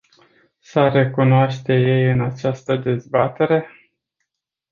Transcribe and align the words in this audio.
S-ar 0.59 0.91
recunoaște 0.93 1.73
ei 1.75 2.11
în 2.11 2.21
această 2.21 2.75
dezbatere? 2.75 3.67